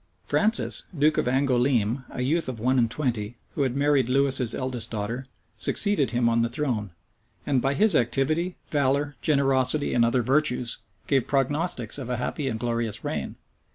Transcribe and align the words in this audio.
Francis, 0.25 0.85
duke 0.97 1.19
of 1.19 1.27
Angoulême, 1.27 2.05
a 2.09 2.23
youth 2.23 2.49
of 2.49 2.59
one 2.59 2.79
and 2.79 2.89
twenty, 2.89 3.37
who 3.53 3.61
had 3.61 3.75
married 3.75 4.09
Lewis's 4.09 4.55
eldest 4.55 4.89
daughter, 4.89 5.25
succeeded 5.57 6.09
him 6.09 6.27
on 6.27 6.41
the 6.41 6.49
throne; 6.49 6.89
and, 7.45 7.61
by 7.61 7.75
his 7.75 7.95
activity, 7.95 8.55
valor, 8.67 9.15
generosity, 9.21 9.93
and 9.93 10.03
other 10.03 10.23
virtues, 10.23 10.79
gave 11.05 11.27
prognostics 11.27 11.99
of 11.99 12.09
a 12.09 12.17
happy 12.17 12.47
and 12.47 12.59
glorious 12.59 13.03
reign. 13.03 13.35